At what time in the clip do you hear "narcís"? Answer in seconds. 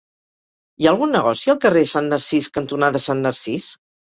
2.15-2.51, 3.29-3.73